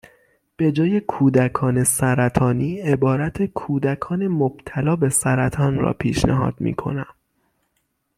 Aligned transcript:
به 0.57 0.71
جای 0.71 1.01
کودکان 1.01 1.83
سرطانی، 1.83 2.79
عبارت 2.79 3.45
کودکان 3.45 4.27
مبتلا 4.27 4.95
به 4.95 5.09
سرطان 5.09 5.75
را 5.77 5.93
پیشنهاد 5.93 6.61
میکنم 6.61 7.15